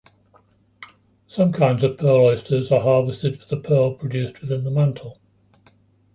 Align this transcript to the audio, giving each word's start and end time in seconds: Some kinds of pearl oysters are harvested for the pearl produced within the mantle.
Some 1.27 1.53
kinds 1.53 1.83
of 1.83 1.95
pearl 1.99 2.25
oysters 2.25 2.71
are 2.71 2.79
harvested 2.81 3.39
for 3.39 3.45
the 3.47 3.61
pearl 3.61 3.93
produced 3.93 4.41
within 4.41 4.63
the 4.63 4.71
mantle. 4.71 5.21